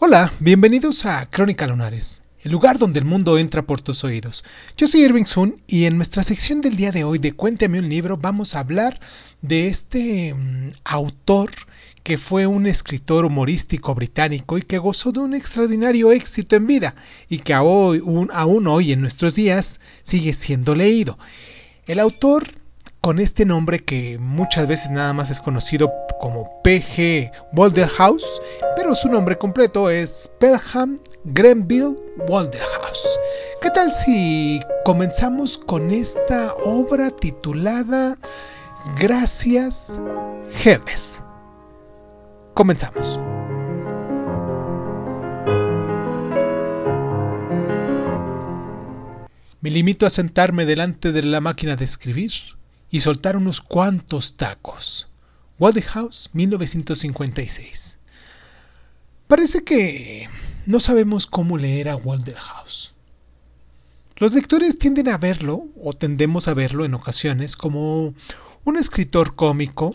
Hola, 0.00 0.32
bienvenidos 0.38 1.04
a 1.06 1.28
Crónica 1.28 1.66
Lunares, 1.66 2.22
el 2.44 2.52
lugar 2.52 2.78
donde 2.78 3.00
el 3.00 3.04
mundo 3.04 3.36
entra 3.36 3.62
por 3.62 3.82
tus 3.82 4.04
oídos. 4.04 4.44
Yo 4.76 4.86
soy 4.86 5.02
Irving 5.02 5.24
Sun 5.24 5.60
y 5.66 5.86
en 5.86 5.96
nuestra 5.96 6.22
sección 6.22 6.60
del 6.60 6.76
día 6.76 6.92
de 6.92 7.02
hoy 7.02 7.18
de 7.18 7.32
Cuéntame 7.32 7.80
un 7.80 7.88
libro 7.88 8.16
vamos 8.16 8.54
a 8.54 8.60
hablar 8.60 9.00
de 9.42 9.66
este 9.66 10.34
mm, 10.34 10.70
autor 10.84 11.50
que 12.04 12.16
fue 12.16 12.46
un 12.46 12.68
escritor 12.68 13.24
humorístico 13.24 13.92
británico 13.96 14.56
y 14.56 14.62
que 14.62 14.78
gozó 14.78 15.10
de 15.10 15.18
un 15.18 15.34
extraordinario 15.34 16.12
éxito 16.12 16.54
en 16.54 16.68
vida 16.68 16.94
y 17.28 17.40
que 17.40 17.52
aún, 17.52 18.30
aún 18.32 18.68
hoy 18.68 18.92
en 18.92 19.00
nuestros 19.00 19.34
días 19.34 19.80
sigue 20.04 20.32
siendo 20.32 20.76
leído. 20.76 21.18
El 21.86 21.98
autor 21.98 22.46
con 23.00 23.18
este 23.18 23.44
nombre 23.44 23.78
que 23.78 24.18
muchas 24.18 24.66
veces 24.66 24.90
nada 24.90 25.12
más 25.12 25.30
es 25.30 25.40
conocido 25.40 25.92
como 26.20 26.60
P.G. 26.62 27.30
Walderhouse, 27.54 28.42
pero 28.76 28.94
su 28.94 29.08
nombre 29.08 29.38
completo 29.38 29.88
es 29.90 30.30
Pelham 30.38 30.98
Grenville 31.24 31.96
Walderhouse. 32.28 33.18
¿Qué 33.62 33.70
tal 33.70 33.92
si 33.92 34.60
comenzamos 34.84 35.58
con 35.58 35.90
esta 35.90 36.54
obra 36.64 37.10
titulada 37.10 38.16
Gracias 38.98 40.00
Jeves? 40.52 41.24
Comenzamos. 42.54 43.20
Me 49.60 49.70
limito 49.70 50.06
a 50.06 50.10
sentarme 50.10 50.66
delante 50.66 51.10
de 51.10 51.22
la 51.22 51.40
máquina 51.40 51.74
de 51.74 51.84
escribir 51.84 52.57
y 52.90 53.00
soltar 53.00 53.36
unos 53.36 53.60
cuantos 53.60 54.36
tacos. 54.36 55.08
House, 55.86 56.30
1956. 56.32 57.98
Parece 59.26 59.64
que 59.64 60.28
no 60.66 60.80
sabemos 60.80 61.26
cómo 61.26 61.58
leer 61.58 61.88
a 61.88 61.98
House. 62.38 62.94
Los 64.16 64.32
lectores 64.32 64.78
tienden 64.78 65.08
a 65.08 65.18
verlo, 65.18 65.66
o 65.80 65.92
tendemos 65.92 66.48
a 66.48 66.54
verlo 66.54 66.84
en 66.84 66.94
ocasiones, 66.94 67.56
como 67.56 68.14
un 68.64 68.76
escritor 68.76 69.34
cómico 69.34 69.94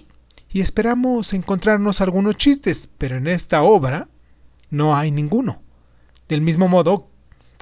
y 0.52 0.62
esperamos 0.62 1.34
encontrarnos 1.34 2.00
algunos 2.00 2.38
chistes, 2.38 2.90
pero 2.98 3.18
en 3.18 3.28
esta 3.28 3.64
obra 3.64 4.08
no 4.70 4.96
hay 4.96 5.12
ninguno. 5.12 5.62
Del 6.30 6.42
mismo 6.42 6.68
modo 6.68 7.09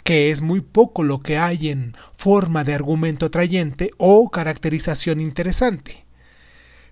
que 0.03 0.31
es 0.31 0.41
muy 0.41 0.61
poco 0.61 1.03
lo 1.03 1.21
que 1.21 1.37
hay 1.37 1.69
en 1.69 1.95
forma 2.15 2.63
de 2.63 2.73
argumento 2.73 3.25
atrayente 3.27 3.91
o 3.97 4.29
caracterización 4.29 5.19
interesante. 5.19 6.05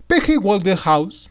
P.G. 0.08 0.40
Walderhouse 0.42 1.30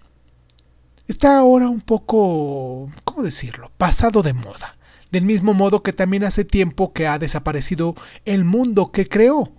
está 1.08 1.38
ahora 1.38 1.68
un 1.68 1.80
poco, 1.80 2.90
¿cómo 3.04 3.22
decirlo?, 3.22 3.72
pasado 3.76 4.22
de 4.22 4.34
moda, 4.34 4.76
del 5.10 5.24
mismo 5.24 5.54
modo 5.54 5.82
que 5.82 5.92
también 5.92 6.24
hace 6.24 6.44
tiempo 6.44 6.92
que 6.92 7.06
ha 7.06 7.18
desaparecido 7.18 7.94
el 8.24 8.44
mundo 8.44 8.92
que 8.92 9.08
creó 9.08 9.52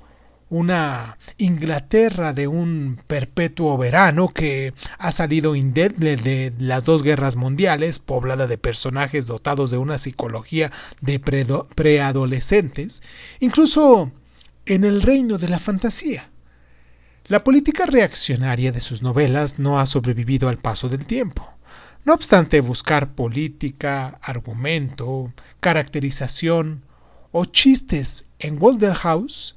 una 0.50 1.18
Inglaterra 1.38 2.34
de 2.34 2.48
un 2.48 3.00
perpetuo 3.08 3.78
verano 3.78 4.30
que 4.30 4.74
ha 4.98 5.12
salido 5.12 5.56
indemne 5.56 6.16
de 6.18 6.54
las 6.58 6.86
dos 6.86 7.04
guerras 7.04 7.36
mundiales, 7.36 8.00
poblada 8.00 8.48
de 8.48 8.58
personajes 8.58 9.28
dotados 9.28 9.72
de 9.72 9.78
una 9.78 9.98
psicología 9.98 10.72
de 11.02 11.20
preadolescentes, 11.20 13.04
incluso 13.40 14.12
en 14.66 14.84
el 14.84 15.02
reino 15.02 15.38
de 15.38 15.50
la 15.50 15.60
fantasía. 15.60 16.30
La 17.26 17.44
política 17.44 17.86
reaccionaria 17.86 18.72
de 18.72 18.82
sus 18.82 19.04
novelas 19.04 19.60
no 19.60 19.80
ha 19.80 19.86
sobrevivido 19.86 20.50
al 20.50 20.58
paso 20.58 20.90
del 20.90 21.06
tiempo. 21.06 21.48
No 22.04 22.14
obstante 22.14 22.60
buscar 22.62 23.14
política, 23.14 24.18
argumento, 24.24 25.32
caracterización 25.60 26.84
o 27.32 27.46
chistes 27.46 28.30
en 28.40 28.60
House, 28.96 29.56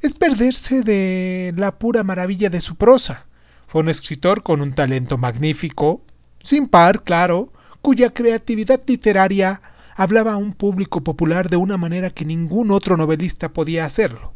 es 0.00 0.14
perderse 0.14 0.82
de 0.82 1.52
la 1.56 1.78
pura 1.78 2.02
maravilla 2.02 2.50
de 2.50 2.60
su 2.60 2.76
prosa. 2.76 3.26
Fue 3.66 3.82
un 3.82 3.88
escritor 3.88 4.42
con 4.42 4.60
un 4.60 4.72
talento 4.72 5.18
magnífico, 5.18 6.02
sin 6.42 6.68
par, 6.68 7.02
claro, 7.02 7.52
cuya 7.82 8.14
creatividad 8.14 8.80
literaria 8.86 9.60
hablaba 9.96 10.32
a 10.32 10.36
un 10.36 10.52
público 10.52 11.02
popular 11.02 11.50
de 11.50 11.56
una 11.56 11.76
manera 11.76 12.10
que 12.10 12.24
ningún 12.24 12.70
otro 12.70 12.96
novelista 12.96 13.52
podía 13.52 13.84
hacerlo. 13.84 14.32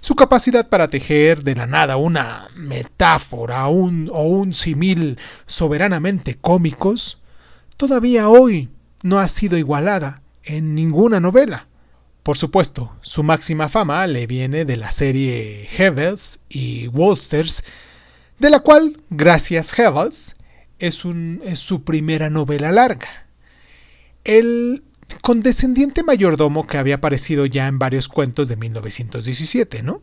Su 0.00 0.14
capacidad 0.14 0.68
para 0.68 0.88
tejer 0.88 1.42
de 1.42 1.56
la 1.56 1.66
nada 1.66 1.96
una 1.96 2.48
metáfora 2.54 3.66
un, 3.68 4.10
o 4.12 4.22
un 4.22 4.52
simil 4.52 5.18
soberanamente 5.46 6.36
cómicos 6.36 7.22
todavía 7.76 8.28
hoy 8.28 8.68
no 9.02 9.18
ha 9.18 9.28
sido 9.28 9.56
igualada 9.56 10.22
en 10.44 10.74
ninguna 10.74 11.18
novela. 11.18 11.66
Por 12.26 12.36
supuesto, 12.36 12.92
su 13.02 13.22
máxima 13.22 13.68
fama 13.68 14.04
le 14.08 14.26
viene 14.26 14.64
de 14.64 14.76
la 14.76 14.90
serie 14.90 15.68
Heavels 15.70 16.40
y 16.48 16.88
Wolsters, 16.88 17.62
de 18.40 18.50
la 18.50 18.58
cual, 18.58 19.00
gracias 19.10 19.70
Heavels, 19.70 20.34
es, 20.80 20.96
su 20.96 21.84
primera 21.84 22.28
novela 22.28 22.72
larga. 22.72 23.28
El 24.24 24.82
condescendiente 25.22 26.02
mayordomo 26.02 26.66
que 26.66 26.78
había 26.78 26.96
aparecido 26.96 27.46
ya 27.46 27.68
en 27.68 27.78
varios 27.78 28.08
cuentos 28.08 28.48
de 28.48 28.56
1917, 28.56 29.84
¿no? 29.84 30.02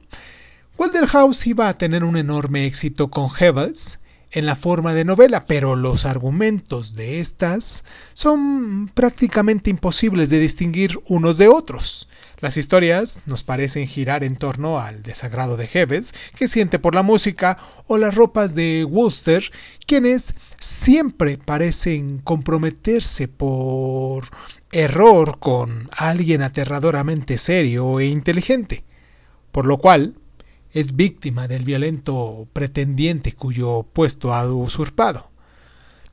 House 1.08 1.46
iba 1.46 1.68
a 1.68 1.78
tener 1.78 2.06
un 2.06 2.16
enorme 2.16 2.68
éxito 2.68 3.10
con 3.10 3.32
Heavels, 3.32 4.00
en 4.34 4.48
la 4.48 4.56
forma 4.56 4.94
de 4.94 5.06
novela, 5.06 5.46
pero 5.46 5.76
los 5.76 6.06
argumentos 6.06 6.96
de 6.96 7.20
estas 7.20 7.86
son 8.14 8.90
prácticamente 8.94 9.70
imposibles 9.70 10.30
de 10.32 10.40
distinguir 10.40 11.00
unos 11.08 11.38
de 11.38 11.48
otros. 11.48 12.10
Las 12.40 12.58
historias 12.58 13.22
nos 13.28 13.44
parecen 13.44 13.88
girar 13.88 14.24
en 14.24 14.36
torno 14.36 14.80
al 14.80 15.04
desagrado 15.04 15.56
de 15.56 15.70
Heves, 15.72 16.14
que 16.36 16.48
siente 16.48 16.80
por 16.80 16.96
la 16.96 17.04
música, 17.04 17.60
o 17.88 17.98
las 17.98 18.16
ropas 18.16 18.56
de 18.56 18.86
Wooster, 18.86 19.44
quienes 19.86 20.34
siempre 20.60 21.38
parecen 21.38 22.18
comprometerse 22.18 23.28
por 23.28 24.26
error 24.72 25.38
con 25.40 25.88
alguien 25.96 26.42
aterradoramente 26.42 27.38
serio 27.38 28.00
e 28.00 28.08
inteligente. 28.08 28.84
Por 29.52 29.68
lo 29.68 29.78
cual, 29.78 30.16
es 30.74 30.96
víctima 30.96 31.48
del 31.48 31.64
violento 31.64 32.48
pretendiente 32.52 33.34
cuyo 33.34 33.84
puesto 33.94 34.34
ha 34.34 34.46
usurpado. 34.48 35.30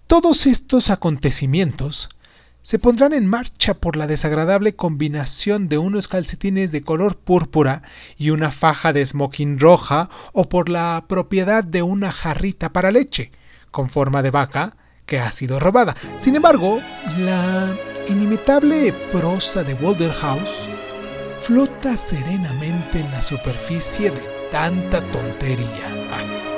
Todos 0.07 0.47
estos 0.47 0.91
acontecimientos 0.91 2.11
se 2.63 2.79
pondrán 2.79 3.15
en 3.15 3.27
marcha 3.27 3.75
por 3.75 3.97
la 3.97 4.07
desagradable 4.07 4.77
combinación 4.77 5.69
de 5.69 5.79
unos 5.79 6.09
calcetines 6.09 6.73
de 6.73 6.83
color 6.83 7.17
púrpura 7.17 7.83
y 8.19 8.31
una 8.31 8.51
faja 8.51 8.93
de 8.93 9.05
smoking 9.07 9.59
roja 9.59 10.11
o 10.35 10.49
por 10.51 10.69
la 10.69 11.05
propiedad 11.09 11.65
de 11.65 11.83
una 11.83 12.13
jarrita 12.13 12.71
para 12.71 12.91
leche, 12.91 13.33
con 13.71 13.89
forma 13.89 14.23
de 14.23 14.31
vaca, 14.31 14.77
que 15.07 15.19
ha 15.19 15.33
sido 15.33 15.59
robada. 15.59 15.97
Sin 16.19 16.37
embargo, 16.37 16.81
la 17.19 17.75
inimitable 18.09 18.93
prosa 19.11 19.65
de 19.65 19.75
House 20.21 20.69
flota 21.43 21.97
serenamente 21.97 23.01
en 23.01 23.11
la 23.11 23.23
superficie 23.23 24.11
de 24.11 24.40
tanta 24.51 25.01
tontería. 25.11 26.50